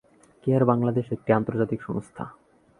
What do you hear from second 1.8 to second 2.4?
সংস্থা।